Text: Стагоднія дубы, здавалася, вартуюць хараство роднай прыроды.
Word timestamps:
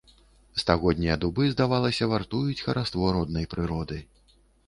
Стагоднія 0.61 1.17
дубы, 1.25 1.43
здавалася, 1.51 2.09
вартуюць 2.15 2.57
хараство 2.67 3.13
роднай 3.19 3.45
прыроды. 3.55 4.01